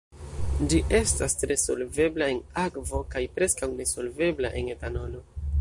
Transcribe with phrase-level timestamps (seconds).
[0.71, 5.27] Ĝi estas tre solvebla en akvo kaj preskaŭ nesolvebla en etanolo.